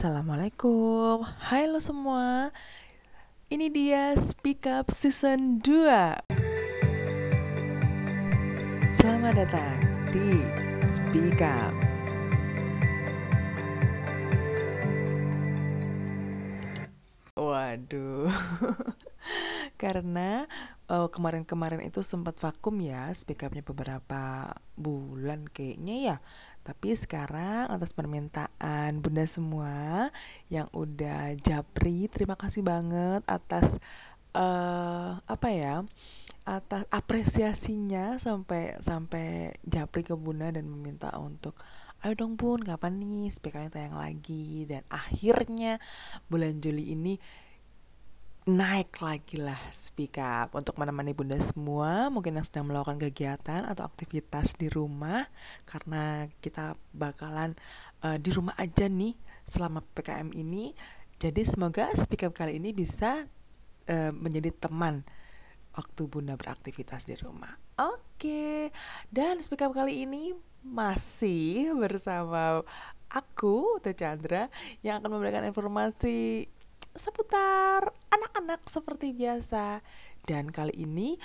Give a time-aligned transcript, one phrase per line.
[0.00, 1.28] Assalamualaikum.
[1.28, 2.48] Hai lo semua.
[3.52, 6.24] Ini dia Speak Up Season 2
[8.88, 9.76] Selamat datang
[10.08, 10.40] di
[10.88, 11.76] Speak Up.
[17.36, 18.32] Waduh.
[19.84, 20.48] Karena
[20.88, 26.16] uh, kemarin-kemarin itu sempat vakum ya Speak Upnya beberapa bulan kayaknya ya
[26.60, 30.08] tapi sekarang atas permintaan bunda semua
[30.52, 33.80] yang udah japri, terima kasih banget atas
[34.36, 35.84] uh, apa ya?
[36.48, 41.54] atas apresiasinya sampai sampai japri ke bunda dan meminta untuk
[42.00, 45.76] ayo dong bun kapan nih speakernya tayang lagi dan akhirnya
[46.32, 47.20] bulan Juli ini
[48.48, 53.84] naik lagi lah speak up untuk menemani bunda semua mungkin yang sedang melakukan kegiatan atau
[53.84, 55.28] aktivitas di rumah
[55.68, 57.52] karena kita bakalan
[58.00, 59.12] uh, di rumah aja nih
[59.44, 60.72] selama PKM ini
[61.20, 63.28] jadi semoga speak up kali ini bisa
[63.92, 65.04] uh, menjadi teman
[65.76, 68.72] waktu bunda beraktivitas di rumah oke okay.
[69.12, 70.32] dan speak up kali ini
[70.64, 72.64] masih bersama
[73.12, 74.48] aku Teh Chandra
[74.80, 76.48] yang akan memberikan informasi
[76.94, 79.82] seputar anak-anak seperti biasa.
[80.24, 81.16] Dan kali ini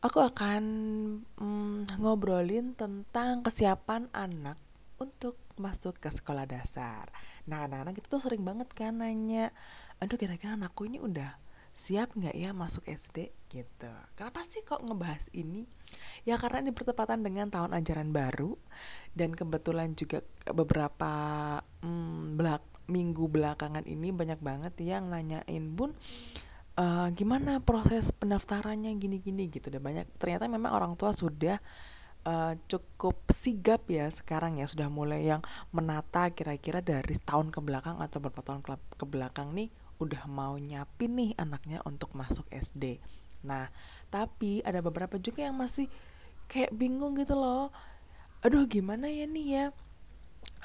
[0.00, 0.62] aku akan
[1.36, 4.60] mm, ngobrolin tentang kesiapan anak
[4.96, 7.08] untuk masuk ke sekolah dasar.
[7.48, 9.52] Nah, anak-anak itu tuh sering banget kan nanya,
[10.00, 11.36] aduh kira-kira anakku ini udah
[11.76, 13.92] siap nggak ya masuk SD gitu.
[14.16, 15.68] Kenapa sih kok ngebahas ini?
[16.24, 18.56] Ya karena ini bertepatan dengan tahun ajaran baru
[19.12, 21.12] dan kebetulan juga beberapa
[21.84, 25.94] hmm, belak minggu belakangan ini banyak banget yang nanyain bun
[26.78, 31.58] uh, gimana proses pendaftarannya gini-gini gitu dan banyak ternyata memang orang tua sudah
[32.26, 37.98] uh, cukup sigap ya sekarang ya sudah mulai yang menata kira-kira dari tahun ke belakang
[38.02, 43.00] atau beberapa tahun ke, ke belakang nih udah mau nyapin nih anaknya untuk masuk SD.
[43.48, 43.72] Nah,
[44.12, 45.88] tapi ada beberapa juga yang masih
[46.50, 47.72] kayak bingung gitu loh.
[48.44, 49.66] Aduh, gimana ya nih ya?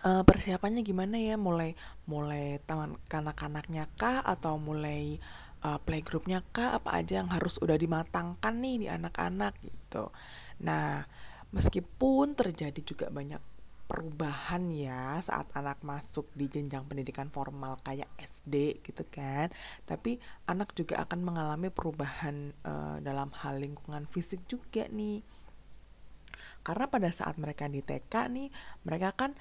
[0.05, 1.35] Uh, persiapannya gimana ya?
[1.37, 1.77] Mulai
[2.09, 4.21] mulai taman kanak-kanaknya kah?
[4.25, 5.17] Atau mulai
[5.65, 6.77] uh, playgroupnya kah?
[6.77, 10.09] Apa aja yang harus udah dimatangkan nih di anak-anak gitu.
[10.63, 11.05] Nah
[11.51, 13.51] meskipun terjadi juga banyak
[13.91, 19.51] perubahan ya saat anak masuk di jenjang pendidikan formal kayak SD gitu kan
[19.83, 20.15] tapi
[20.47, 25.19] anak juga akan mengalami perubahan uh, dalam hal lingkungan fisik juga nih.
[26.61, 28.47] Karena pada saat mereka di TK nih
[28.87, 29.35] mereka kan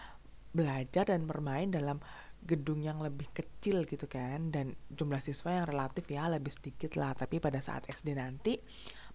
[0.51, 2.03] belajar dan bermain dalam
[2.41, 4.51] gedung yang lebih kecil gitu kan.
[4.51, 7.13] Dan jumlah siswa yang relatif ya lebih sedikit lah.
[7.15, 8.59] Tapi pada saat SD nanti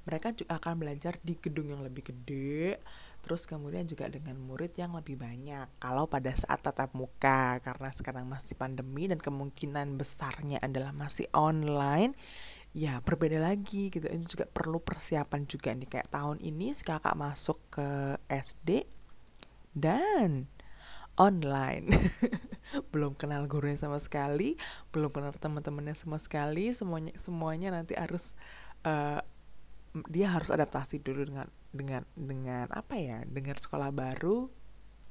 [0.06, 2.78] mereka juga akan belajar di gedung yang lebih gede.
[3.26, 5.82] Terus kemudian juga dengan murid yang lebih banyak.
[5.82, 12.14] Kalau pada saat tatap muka karena sekarang masih pandemi dan kemungkinan besarnya adalah masih online
[12.76, 14.06] ya berbeda lagi gitu.
[14.06, 15.90] Ini juga perlu persiapan juga nih.
[15.90, 18.86] Kayak tahun ini si kakak masuk ke SD
[19.74, 20.46] dan
[21.16, 21.92] online.
[22.92, 24.58] Belum kenal gurunya sama sekali
[24.90, 28.34] belum kenal teman-temannya sama sekali semuanya semuanya nanti harus
[28.84, 29.22] uh,
[30.10, 34.50] dia harus adaptasi dulu dengan dengan dengan apa ya dengan sekolah baru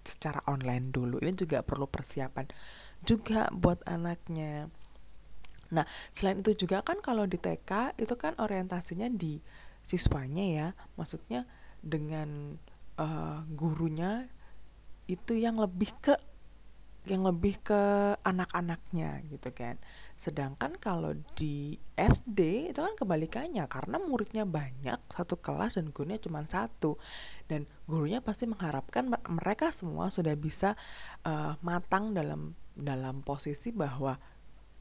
[0.05, 1.17] secara online dulu.
[1.23, 2.51] Ini juga perlu persiapan
[3.05, 4.69] juga buat anaknya.
[5.73, 9.41] Nah selain itu juga kan kalau di TK itu kan orientasinya di
[9.85, 11.45] siswanya ya maksudnya
[11.85, 12.57] dengan
[12.97, 14.29] uh, gurunya
[15.07, 16.15] itu yang lebih ke
[17.05, 17.81] yang lebih ke
[18.25, 19.77] anak-anaknya gitu kan.
[20.17, 26.41] Sedangkan kalau di SD itu kan kebalikannya karena muridnya banyak satu kelas dan gurunya cuma
[26.49, 26.97] satu
[27.45, 30.81] dan gurunya pasti mengharapkan mereka semua sudah bisa
[31.29, 34.17] uh, matang dalam dalam posisi bahwa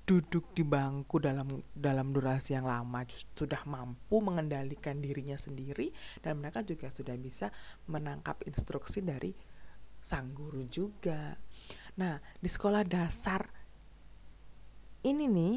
[0.03, 6.59] duduk di bangku dalam dalam durasi yang lama sudah mampu mengendalikan dirinya sendiri dan mereka
[6.59, 7.51] juga sudah bisa
[7.87, 9.31] menangkap instruksi dari
[10.03, 11.39] sang guru juga.
[11.95, 13.47] Nah, di sekolah dasar
[15.07, 15.55] ini nih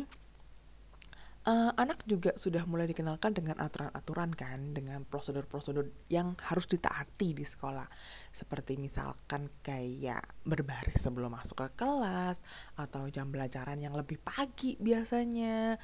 [1.47, 7.47] uh, anak juga sudah mulai dikenalkan dengan aturan-aturan kan, dengan prosedur-prosedur yang harus ditaati di
[7.47, 7.87] sekolah.
[8.35, 12.43] Seperti misalkan kayak berbaris sebelum masuk ke kelas
[12.79, 15.79] atau jam belajaran yang lebih pagi biasanya.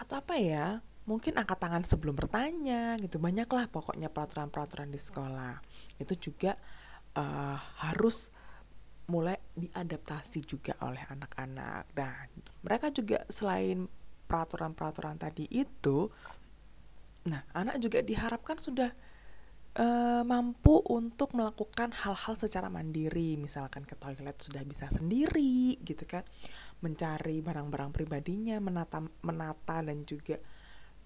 [0.00, 0.80] Atau apa ya?
[1.08, 3.16] Mungkin angkat tangan sebelum bertanya gitu.
[3.16, 5.60] Banyaklah pokoknya peraturan-peraturan di sekolah.
[5.96, 6.54] Itu juga
[7.16, 8.30] uh, harus
[9.10, 11.90] mulai diadaptasi juga oleh anak-anak.
[11.98, 12.16] Nah,
[12.62, 13.90] mereka juga selain
[14.30, 16.06] peraturan-peraturan tadi itu,
[17.26, 18.94] nah anak juga diharapkan sudah
[19.74, 26.22] uh, mampu untuk melakukan hal-hal secara mandiri, misalkan ke toilet sudah bisa sendiri, gitu kan,
[26.78, 30.38] mencari barang-barang pribadinya, menata, menata dan juga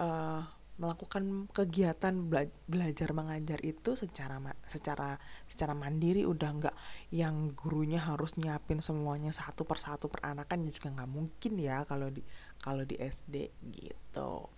[0.05, 0.45] uh,
[0.75, 5.15] melakukan kegiatan bela belajar mengajar itu secara secara
[5.47, 6.77] secara mandiri udah nggak
[7.15, 12.11] yang gurunya harus nyiapin semuanya satu persatu per anak kan juga nggak mungkin ya kalau
[12.11, 12.27] di
[12.59, 14.51] kalau di SD gitu.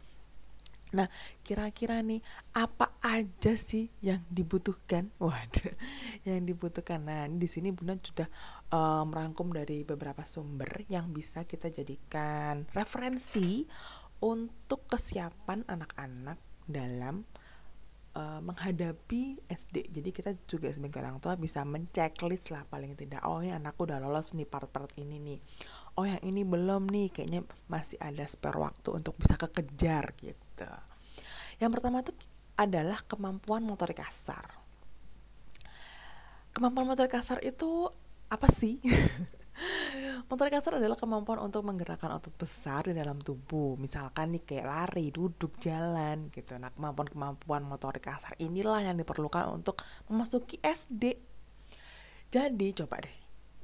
[0.95, 1.11] Nah,
[1.43, 2.23] kira-kira nih
[2.55, 5.11] apa aja sih yang dibutuhkan?
[5.21, 5.75] Waduh,
[6.23, 7.03] yang dibutuhkan.
[7.03, 8.31] Nah, di sini Bunda sudah
[8.71, 13.67] uh, merangkum dari beberapa sumber yang bisa kita jadikan referensi
[14.21, 17.29] untuk kesiapan anak-anak dalam
[18.17, 19.93] uh, menghadapi SD.
[19.93, 23.23] Jadi kita juga sebagai orang tua bisa menceklis lah paling tidak.
[23.29, 25.39] Oh, ini anakku udah lolos nih part-part ini nih.
[26.01, 27.13] Oh, yang ini belum nih.
[27.13, 30.69] Kayaknya masih ada spare waktu untuk bisa kekejar gitu.
[31.61, 32.13] Yang pertama itu
[32.57, 34.65] adalah kemampuan motorik kasar.
[36.57, 37.93] Kemampuan motorik kasar itu
[38.33, 38.81] apa sih?
[40.31, 43.79] motorik kasar adalah kemampuan untuk menggerakkan otot besar di dalam tubuh.
[43.79, 46.57] Misalkan nih kayak lari, duduk, jalan gitu.
[46.57, 51.17] Nah, kemampuan-kemampuan motorik kasar inilah yang diperlukan untuk memasuki SD.
[52.27, 53.17] Jadi coba deh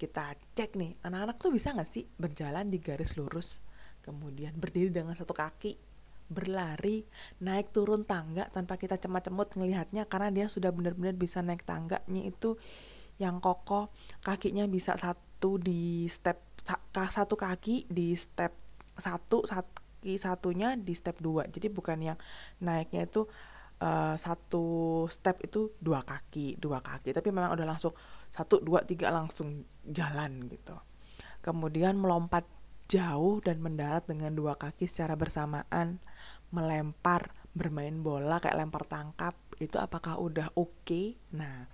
[0.03, 3.63] kita cek nih, anak-anak tuh bisa nggak sih berjalan di garis lurus,
[4.03, 5.79] kemudian berdiri dengan satu kaki,
[6.27, 7.07] berlari
[7.39, 12.57] naik turun tangga tanpa kita cemat-cemut ngelihatnya karena dia sudah benar-benar bisa naik tangganya itu
[13.21, 13.93] yang kokoh
[14.25, 16.39] kakinya bisa satu di step
[16.93, 18.55] satu kaki di step
[18.95, 22.19] satu kaki satunya di step dua jadi bukan yang
[22.63, 23.27] naiknya itu
[23.83, 27.93] uh, satu step itu dua kaki dua kaki tapi memang udah langsung
[28.31, 30.79] satu dua tiga langsung jalan gitu
[31.43, 32.47] kemudian melompat
[32.93, 35.97] jauh dan mendarat dengan dua kaki secara bersamaan,
[36.53, 40.85] melempar, bermain bola kayak lempar tangkap, itu apakah udah oke?
[40.85, 41.17] Okay?
[41.33, 41.73] Nah,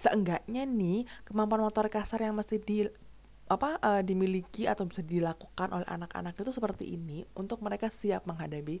[0.00, 2.88] seenggaknya nih kemampuan motor kasar yang mesti di
[3.50, 8.78] apa uh, dimiliki atau bisa dilakukan oleh anak-anak itu seperti ini untuk mereka siap menghadapi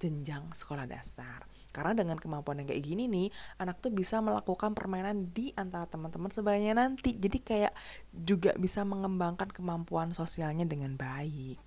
[0.00, 1.44] jenjang sekolah dasar.
[1.72, 3.28] Karena dengan kemampuan yang kayak gini nih,
[3.60, 7.12] anak tuh bisa melakukan permainan di antara teman-teman sebanyak nanti.
[7.12, 7.76] Jadi kayak
[8.16, 11.60] juga bisa mengembangkan kemampuan sosialnya dengan baik.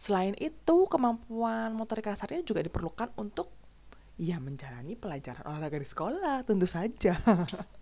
[0.00, 3.52] Selain itu, kemampuan motorik kasarnya juga diperlukan untuk
[4.16, 7.20] ya menjalani pelajaran olahraga di sekolah, tentu saja.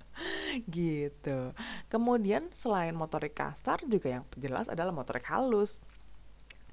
[0.71, 1.53] gitu.
[1.93, 5.81] Kemudian selain motorik kasar juga yang jelas adalah motorik halus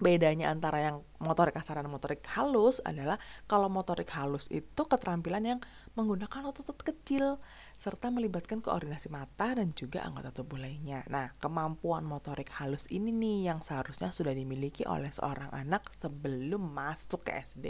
[0.04, 3.16] bedanya antara yang motorik kasar dan motorik halus adalah
[3.48, 5.60] kalau motorik halus itu keterampilan yang
[5.96, 7.40] menggunakan otot-otot kecil
[7.80, 11.08] serta melibatkan koordinasi mata dan juga anggota tubuh lainnya.
[11.08, 17.24] Nah, kemampuan motorik halus ini nih yang seharusnya sudah dimiliki oleh seorang anak sebelum masuk
[17.24, 17.68] ke SD.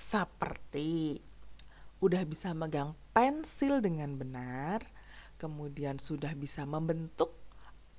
[0.00, 1.20] Seperti
[2.00, 4.84] udah bisa megang pensil dengan benar,
[5.36, 7.36] kemudian sudah bisa membentuk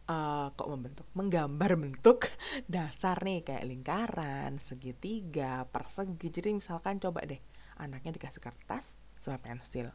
[0.09, 1.07] uh, kok membentuk?
[1.13, 2.25] Menggambar bentuk
[2.69, 6.27] dasar nih kayak lingkaran segitiga persegi.
[6.33, 7.39] Jadi misalkan coba deh
[7.77, 9.93] anaknya dikasih kertas sama pensil.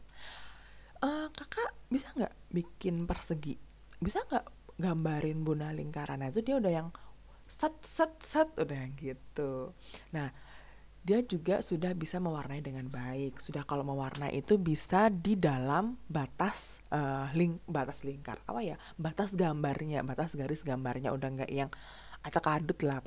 [0.97, 3.59] Uh, kakak bisa nggak bikin persegi?
[3.99, 6.89] Bisa nggak gambarin buna lingkaran nah itu dia udah yang
[7.49, 9.73] set set set udah yang gitu.
[10.13, 10.29] Nah
[11.07, 13.39] dia juga sudah bisa mewarnai dengan baik.
[13.39, 18.75] Sudah kalau mewarnai itu bisa di dalam batas uh, link batas lingkar apa ya?
[18.99, 21.71] Batas gambarnya, batas garis gambarnya udah nggak yang
[22.27, 22.99] acak adut lah,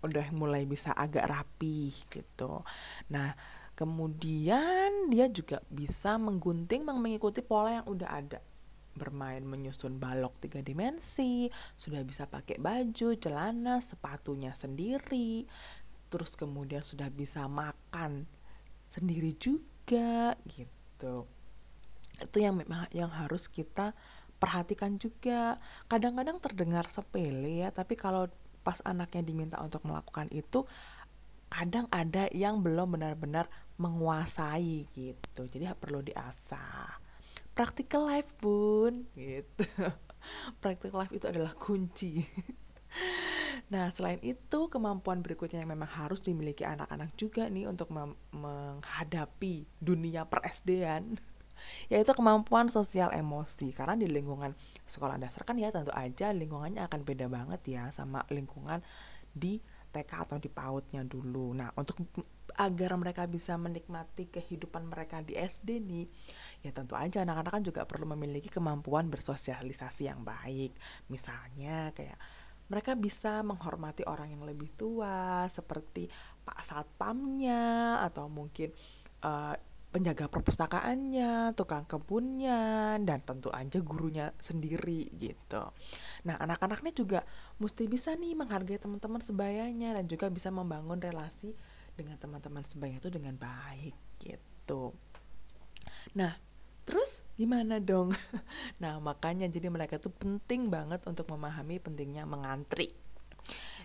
[0.00, 2.64] udah mulai bisa agak rapi gitu.
[3.12, 3.36] Nah,
[3.76, 8.40] kemudian dia juga bisa menggunting mengikuti pola yang udah ada
[8.98, 11.46] bermain menyusun balok tiga dimensi,
[11.78, 15.46] sudah bisa pakai baju, celana, sepatunya sendiri,
[16.08, 18.24] terus kemudian sudah bisa makan
[18.88, 21.28] sendiri juga gitu.
[22.18, 23.92] Itu yang memang yang harus kita
[24.40, 25.60] perhatikan juga.
[25.86, 28.26] Kadang-kadang terdengar sepele ya tapi kalau
[28.64, 30.66] pas anaknya diminta untuk melakukan itu
[31.48, 33.48] kadang ada yang belum benar-benar
[33.80, 35.48] menguasai gitu.
[35.48, 37.00] Jadi perlu diasah.
[37.56, 39.64] Practical life bun gitu.
[40.62, 42.22] Practical life itu adalah kunci
[43.68, 47.90] Nah, selain itu, kemampuan berikutnya yang memang harus dimiliki anak-anak juga nih untuk
[48.34, 51.18] menghadapi dunia peresdean
[51.92, 54.54] yaitu kemampuan sosial emosi karena di lingkungan
[54.86, 58.78] sekolah dasar kan ya tentu aja lingkungannya akan beda banget ya sama lingkungan
[59.34, 61.56] di TK atau di PAUDnya dulu.
[61.56, 61.96] Nah, untuk
[62.58, 66.06] agar mereka bisa menikmati kehidupan mereka di SD nih,
[66.60, 70.76] ya tentu aja anak-anak kan juga perlu memiliki kemampuan bersosialisasi yang baik.
[71.08, 72.20] Misalnya kayak
[72.68, 76.08] mereka bisa menghormati orang yang lebih tua seperti
[76.44, 78.72] pak satpamnya atau mungkin
[79.24, 79.56] uh,
[79.88, 85.64] penjaga perpustakaannya, tukang kebunnya, dan tentu aja gurunya sendiri gitu.
[86.28, 87.24] Nah, anak-anak ini juga
[87.56, 91.56] mesti bisa nih menghargai teman-teman sebayanya dan juga bisa membangun relasi
[91.96, 94.92] dengan teman-teman sebaya itu dengan baik gitu.
[96.14, 96.36] Nah,
[96.88, 98.16] terus gimana dong?
[98.82, 102.88] nah, makanya jadi mereka itu penting banget untuk memahami pentingnya mengantri.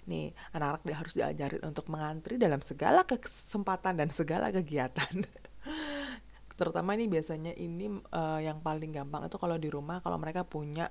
[0.07, 5.27] Nih, anak-anak harus diajarin untuk mengantri dalam segala kesempatan dan segala kegiatan.
[6.53, 10.85] terutama ini biasanya ini uh, yang paling gampang itu kalau di rumah kalau mereka punya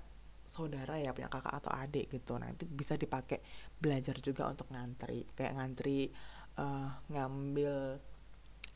[0.53, 3.41] saudara ya punya kakak atau adik gitu nah itu bisa dipakai
[3.79, 6.13] belajar juga untuk ngantri kayak ngantri
[6.61, 7.97] uh, ngambil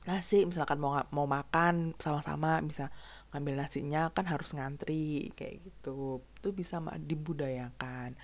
[0.07, 2.95] nasi misalkan mau mau makan sama-sama bisa
[3.35, 6.23] ngambil nasinya kan harus ngantri kayak gitu.
[6.39, 8.15] Itu bisa dibudayakan.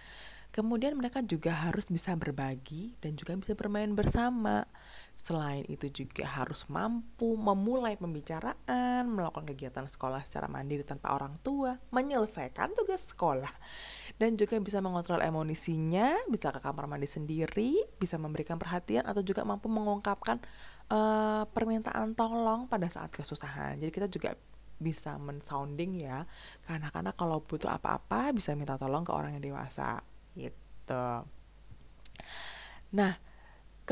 [0.52, 4.68] Kemudian mereka juga harus bisa berbagi dan juga bisa bermain bersama
[5.22, 11.78] Selain itu juga harus mampu memulai pembicaraan, melakukan kegiatan sekolah secara mandiri tanpa orang tua,
[11.94, 13.54] menyelesaikan tugas sekolah,
[14.18, 19.46] dan juga bisa mengontrol emosinya, bisa ke kamar mandi sendiri, bisa memberikan perhatian atau juga
[19.46, 20.42] mampu mengungkapkan
[20.90, 23.78] uh, permintaan tolong pada saat kesusahan.
[23.78, 24.34] Jadi kita juga
[24.82, 26.26] bisa mensounding ya,
[26.66, 30.02] karena karena kalau butuh apa-apa bisa minta tolong ke orang yang dewasa
[30.34, 31.22] gitu.
[32.90, 33.30] Nah,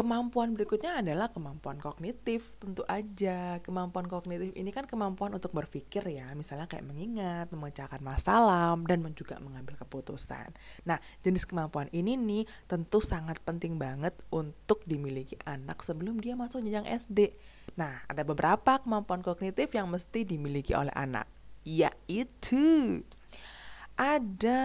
[0.00, 3.61] Kemampuan berikutnya adalah kemampuan kognitif, tentu aja.
[3.61, 9.37] Kemampuan kognitif ini kan kemampuan untuk berpikir ya, misalnya kayak mengingat, memecahkan masalah, dan juga
[9.45, 10.57] mengambil keputusan.
[10.88, 16.64] Nah, jenis kemampuan ini nih tentu sangat penting banget untuk dimiliki anak sebelum dia masuk
[16.64, 17.37] jenjang SD.
[17.76, 21.28] Nah, ada beberapa kemampuan kognitif yang mesti dimiliki oleh anak,
[21.69, 23.04] yaitu
[24.00, 24.61] ada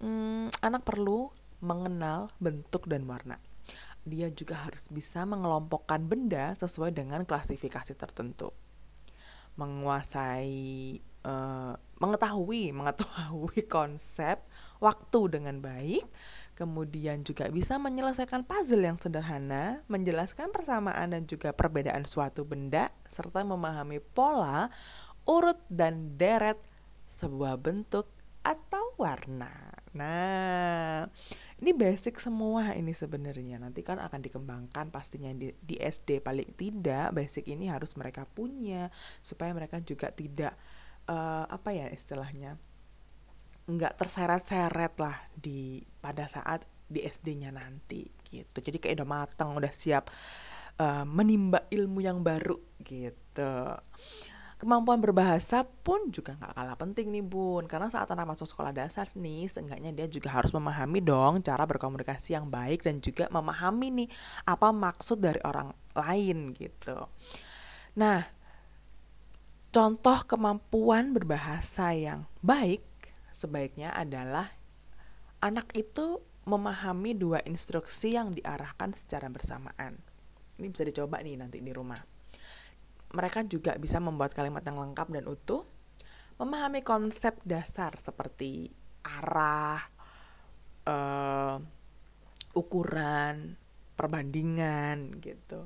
[0.00, 1.28] hmm, anak perlu
[1.60, 3.36] mengenal bentuk dan warna
[4.06, 8.54] dia juga harus bisa mengelompokkan benda sesuai dengan klasifikasi tertentu.
[9.58, 14.38] Menguasai uh, mengetahui mengetahui konsep
[14.78, 16.06] waktu dengan baik,
[16.54, 23.42] kemudian juga bisa menyelesaikan puzzle yang sederhana, menjelaskan persamaan dan juga perbedaan suatu benda serta
[23.42, 24.70] memahami pola,
[25.26, 26.62] urut dan deret
[27.10, 28.06] sebuah bentuk
[28.46, 29.74] atau warna.
[29.96, 31.10] Nah,
[31.56, 33.56] ini basic semua ini sebenarnya.
[33.56, 38.92] Nanti kan akan dikembangkan pastinya di, di SD paling tidak basic ini harus mereka punya
[39.24, 40.52] supaya mereka juga tidak
[41.08, 42.60] uh, apa ya istilahnya
[43.66, 48.60] nggak terseret-seret lah di pada saat di SD-nya nanti gitu.
[48.60, 50.12] Jadi kayak udah matang udah siap
[50.78, 53.80] uh, menimba ilmu yang baru gitu
[54.56, 57.68] Kemampuan berbahasa pun juga nggak kalah penting nih bun.
[57.68, 62.32] Karena saat anak masuk sekolah dasar nih Seenggaknya dia juga harus memahami dong cara berkomunikasi
[62.40, 64.08] yang baik Dan juga memahami nih
[64.48, 66.96] apa maksud dari orang lain gitu.
[68.00, 68.24] Nah
[69.68, 72.80] contoh kemampuan berbahasa yang baik
[73.28, 74.48] Sebaiknya adalah
[75.44, 80.00] anak itu memahami dua instruksi yang diarahkan secara bersamaan.
[80.56, 82.15] Ini bisa dicoba nih nanti di rumah
[83.16, 85.64] mereka juga bisa membuat kalimat yang lengkap dan utuh,
[86.36, 88.68] memahami konsep dasar seperti
[89.00, 89.80] arah,
[90.84, 91.56] uh,
[92.52, 93.56] ukuran,
[93.96, 95.64] perbandingan gitu.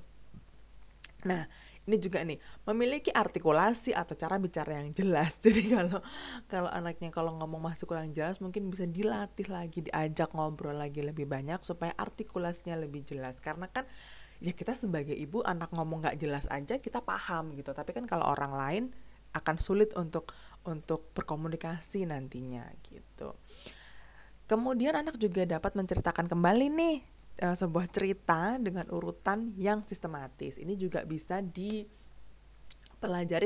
[1.26, 1.50] Nah,
[1.90, 2.38] ini juga nih
[2.71, 5.38] memiliki artikulasi atau cara bicara yang jelas.
[5.45, 5.99] Jadi kalau
[6.47, 11.26] kalau anaknya kalau ngomong masih kurang jelas mungkin bisa dilatih lagi, diajak ngobrol lagi lebih
[11.26, 13.42] banyak supaya artikulasinya lebih jelas.
[13.42, 13.90] Karena kan
[14.40, 17.76] ya kita sebagai ibu anak ngomong nggak jelas aja kita paham gitu.
[17.76, 18.90] Tapi kan kalau orang lain
[19.37, 20.35] akan sulit untuk
[20.66, 23.37] untuk berkomunikasi nantinya gitu.
[24.50, 26.97] Kemudian anak juga dapat menceritakan kembali nih
[27.47, 30.59] uh, sebuah cerita dengan urutan yang sistematis.
[30.59, 31.87] Ini juga bisa dipelajari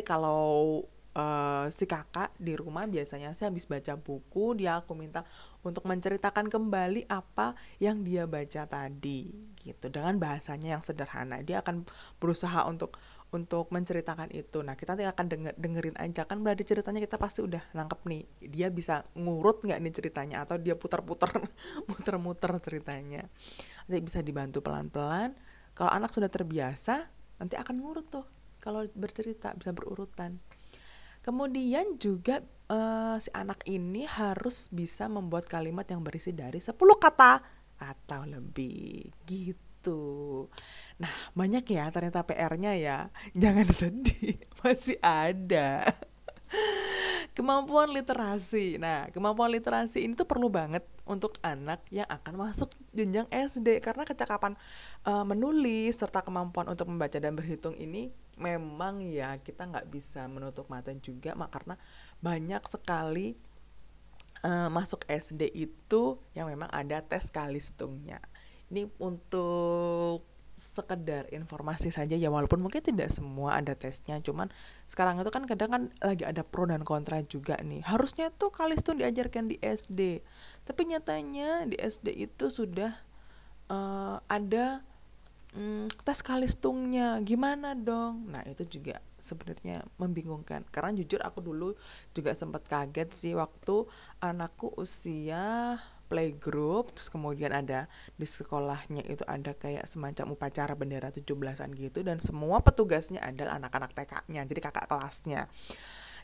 [0.01, 0.81] kalau
[1.15, 5.23] uh, si kakak di rumah biasanya saya habis baca buku dia aku minta
[5.63, 9.31] untuk menceritakan kembali apa yang dia baca tadi
[9.63, 9.89] gitu.
[9.89, 11.87] Dengan bahasanya yang sederhana dia akan
[12.19, 12.99] berusaha untuk
[13.35, 14.63] untuk menceritakan itu.
[14.63, 16.23] Nah kita nanti akan denger, dengerin aja.
[16.23, 20.37] Kan berarti ceritanya kita pasti udah nangkep nih dia bisa ngurut nggak nih ceritanya?
[20.47, 21.35] Atau dia putar-putar
[21.91, 23.27] muter-muter ceritanya.
[23.91, 25.35] Nanti bisa dibantu pelan-pelan.
[25.75, 27.11] Kalau anak sudah terbiasa
[27.43, 28.27] nanti akan ngurut tuh.
[28.63, 30.41] Kalau bercerita bisa berurutan
[31.25, 37.41] Kemudian juga uh, si anak ini harus bisa membuat kalimat yang berisi dari 10 kata
[37.81, 40.45] atau lebih gitu.
[41.01, 42.99] Nah, banyak ya ternyata PR-nya ya.
[43.33, 45.89] Jangan sedih, masih ada.
[47.35, 48.79] Kemampuan literasi.
[48.79, 54.07] Nah, kemampuan literasi ini tuh perlu banget untuk anak yang akan masuk jenjang SD karena
[54.07, 54.55] kecakapan
[55.05, 60.67] uh, menulis serta kemampuan untuk membaca dan berhitung ini memang ya kita nggak bisa menutup
[60.67, 61.75] mata juga mak karena
[62.19, 63.39] banyak sekali
[64.47, 68.23] uh, masuk SD itu yang memang ada tes kalistungnya.
[68.71, 74.47] Ini untuk sekedar informasi saja ya walaupun mungkin tidak semua ada tesnya cuman
[74.87, 77.83] sekarang itu kan kadang kan lagi ada pro dan kontra juga nih.
[77.83, 80.23] Harusnya tuh kalistun diajarkan di SD
[80.63, 82.95] tapi nyatanya di SD itu sudah
[83.69, 84.87] uh, ada
[85.55, 88.31] um, tes kalistungnya gimana dong?
[88.31, 90.67] Nah itu juga sebenarnya membingungkan.
[90.69, 91.75] Karena jujur aku dulu
[92.13, 93.87] juga sempat kaget sih waktu
[94.21, 101.71] anakku usia playgroup terus kemudian ada di sekolahnya itu ada kayak semacam upacara bendera 17-an
[101.75, 105.49] gitu dan semua petugasnya adalah anak-anak TK-nya jadi kakak kelasnya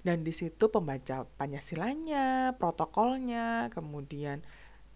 [0.00, 4.40] dan di situ pembaca Pancasilanya, protokolnya, kemudian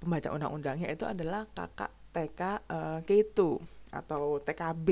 [0.00, 3.60] pembaca undang-undangnya itu adalah kakak TK uh, eh, K2
[3.92, 4.88] atau TKB.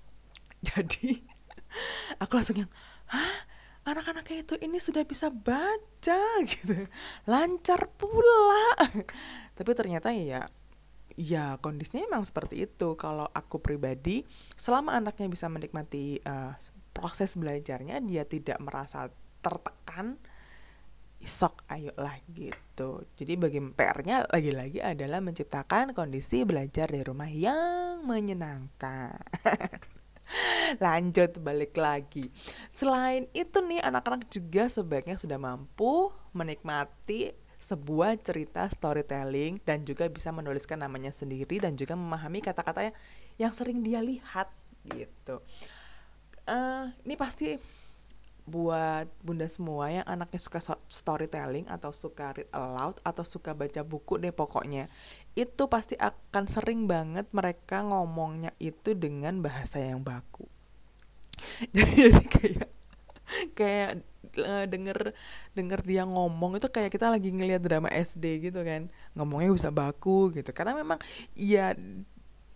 [0.68, 1.18] Jadi
[2.22, 2.70] aku langsung yang,
[3.10, 3.50] hah
[3.82, 6.86] anak-anak itu ini sudah bisa baca gitu.
[7.26, 8.86] Lancar pula.
[9.58, 10.46] Tapi ternyata ya
[11.12, 12.94] ya kondisinya memang seperti itu.
[12.96, 14.24] Kalau aku pribadi
[14.54, 16.54] selama anaknya bisa menikmati uh,
[16.92, 19.08] proses belajarnya dia tidak merasa
[19.42, 20.20] tertekan
[21.22, 23.06] sok ayolah gitu.
[23.14, 29.22] Jadi bagi PR-nya lagi-lagi adalah menciptakan kondisi belajar di rumah yang menyenangkan
[30.84, 32.28] lanjut balik lagi.
[32.72, 40.34] Selain itu nih anak-anak juga sebaiknya sudah mampu menikmati sebuah cerita storytelling dan juga bisa
[40.34, 42.90] menuliskan namanya sendiri dan juga memahami kata-kata
[43.38, 44.50] yang sering dia lihat
[44.82, 45.38] gitu.
[46.42, 47.54] Uh, ini pasti
[48.42, 50.58] buat bunda semua yang anaknya suka
[50.90, 54.90] storytelling atau suka read aloud atau suka baca buku deh pokoknya
[55.32, 60.44] itu pasti akan sering banget mereka ngomongnya itu dengan bahasa yang baku.
[61.74, 62.68] Jadi kayak
[63.56, 63.90] kayak
[64.44, 65.16] uh, denger
[65.56, 68.92] denger dia ngomong itu kayak kita lagi ngelihat drama SD gitu kan.
[69.16, 70.52] Ngomongnya bisa baku gitu.
[70.52, 71.00] Karena memang
[71.32, 71.72] ya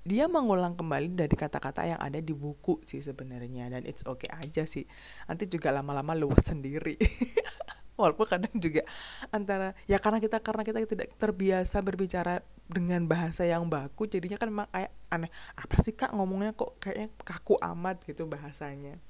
[0.06, 3.72] dia mengulang kembali dari kata-kata yang ada di buku sih sebenarnya.
[3.72, 4.85] Dan it's okay aja sih.
[5.24, 7.00] Nanti juga lama-lama luas sendiri
[7.96, 8.85] walaupun kadang juga
[9.32, 14.48] antara ya karena kita karena kita tidak terbiasa berbicara dengan bahasa yang baku jadinya kan
[14.52, 19.00] memang kayak aneh apa sih kak ngomongnya kok kayaknya kaku amat gitu bahasanya.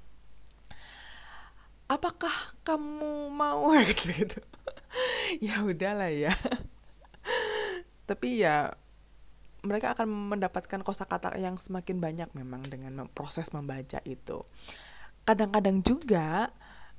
[1.86, 2.34] Apakah
[2.66, 3.70] kamu mau?
[3.86, 4.38] Gitu gitu.
[5.38, 6.34] Ya udahlah ya.
[8.10, 8.74] Tapi ya
[9.66, 14.46] mereka akan mendapatkan kosakata yang semakin banyak memang dengan proses membaca itu.
[15.26, 16.50] Kadang-kadang juga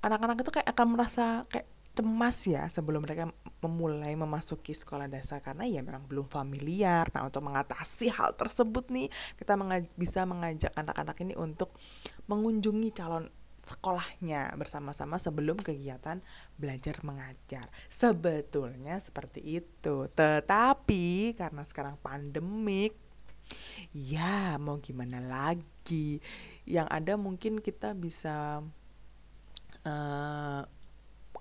[0.04, 1.68] anak-anak itu kayak akan merasa kayak
[1.98, 3.34] cemas ya sebelum mereka
[3.66, 7.10] memulai memasuki sekolah dasar karena ya memang belum familiar.
[7.10, 11.74] Nah, untuk mengatasi hal tersebut nih, kita mengaj bisa mengajak anak-anak ini untuk
[12.30, 13.26] mengunjungi calon
[13.68, 16.24] sekolahnya bersama-sama sebelum kegiatan
[16.56, 17.68] belajar mengajar.
[17.92, 20.08] Sebetulnya seperti itu.
[20.08, 22.96] Tetapi karena sekarang pandemik
[23.92, 26.24] ya mau gimana lagi?
[26.64, 28.64] Yang ada mungkin kita bisa
[29.84, 30.62] uh,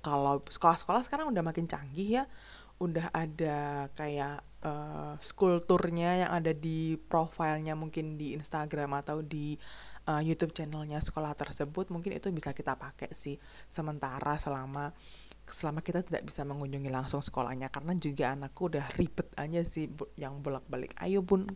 [0.06, 2.24] kalau sekolah-sekolah sekarang udah makin canggih ya.
[2.78, 9.58] Udah ada kayak uh, school tournya yang ada di profilnya mungkin di Instagram atau di
[10.06, 13.34] uh, YouTube channelnya sekolah tersebut mungkin itu bisa kita pakai sih.
[13.66, 14.94] Sementara selama
[15.46, 20.38] selama kita tidak bisa mengunjungi langsung sekolahnya karena juga anakku udah ribet aja sih yang
[20.38, 20.94] bolak-balik.
[21.02, 21.46] Ayo bun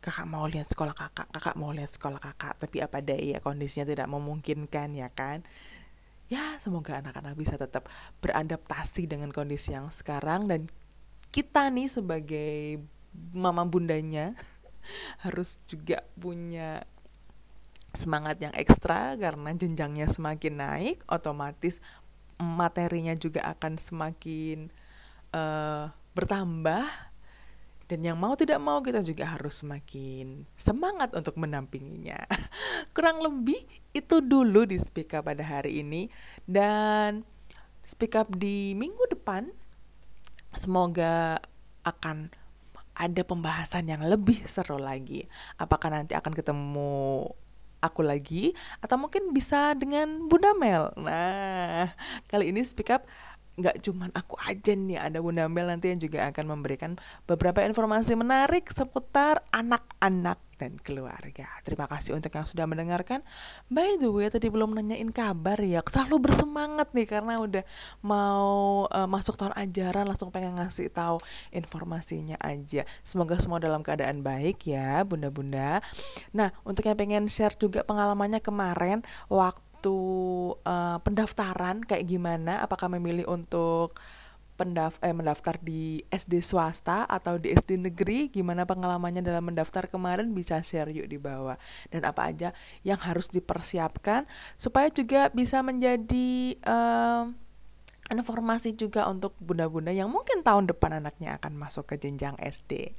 [0.00, 2.56] kakak mau lihat sekolah kakak kakak mau lihat sekolah kakak.
[2.60, 5.44] Tapi apa daya kondisinya tidak memungkinkan ya kan
[6.30, 7.90] ya semoga anak-anak bisa tetap
[8.22, 10.46] beradaptasi dengan kondisi yang sekarang.
[10.46, 10.70] Dan
[11.34, 12.86] kita nih sebagai
[13.34, 14.38] mama bundanya
[15.26, 16.86] harus juga punya
[17.92, 19.18] semangat yang ekstra.
[19.18, 21.82] Karena jenjangnya semakin naik otomatis
[22.38, 24.72] materinya juga akan semakin
[25.34, 27.09] uh, bertambah
[27.90, 32.22] dan yang mau tidak mau kita juga harus semakin semangat untuk mendampinginya
[32.94, 33.58] kurang lebih
[33.90, 36.06] itu dulu di speak up pada hari ini.
[36.46, 37.26] Dan
[37.82, 39.50] speak up di minggu depan
[40.54, 41.42] semoga
[41.82, 42.30] akan
[42.94, 45.26] ada pembahasan yang lebih seru lagi.
[45.58, 47.26] Apakah nanti akan ketemu
[47.80, 48.52] aku lagi
[48.84, 50.92] atau mungkin bisa dengan Bunda Mel.
[51.00, 51.88] Nah,
[52.28, 53.08] kali ini speak up
[53.60, 56.96] nggak cuman aku aja nih ada Bunda Mel nanti yang juga akan memberikan
[57.28, 61.48] beberapa informasi menarik seputar anak-anak dan keluarga.
[61.64, 63.24] Terima kasih untuk yang sudah mendengarkan.
[63.72, 65.80] By the way, tadi belum nanyain kabar ya.
[65.80, 67.64] Terlalu bersemangat nih karena udah
[68.04, 71.16] mau uh, masuk tahun ajaran langsung pengen ngasih tahu
[71.56, 72.84] informasinya aja.
[73.00, 75.80] Semoga semua dalam keadaan baik ya, Bunda-bunda.
[76.36, 79.00] Nah, untuk yang pengen share juga pengalamannya kemarin
[79.32, 82.60] waktu uh, pendaftaran kayak gimana?
[82.60, 83.96] Apakah memilih untuk
[84.60, 90.36] pendaf eh, mendaftar di SD swasta atau di SD negeri gimana pengalamannya dalam mendaftar kemarin
[90.36, 91.56] bisa share yuk di bawah
[91.88, 92.52] dan apa aja
[92.84, 94.28] yang harus dipersiapkan
[94.60, 97.32] supaya juga bisa menjadi um,
[98.12, 102.92] informasi juga untuk bunda-bunda yang mungkin tahun depan anaknya akan masuk ke jenjang SD.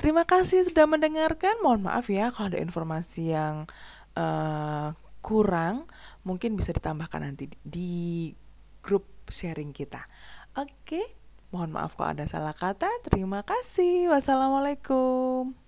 [0.00, 1.60] Terima kasih sudah mendengarkan.
[1.60, 3.68] Mohon maaf ya kalau ada informasi yang
[4.16, 5.84] uh, kurang,
[6.26, 8.32] mungkin bisa ditambahkan nanti di
[8.82, 10.06] grup sharing kita.
[10.56, 11.04] Oke,
[11.52, 12.88] mohon maaf kalau ada salah kata.
[13.04, 14.10] Terima kasih.
[14.10, 15.67] Wassalamualaikum.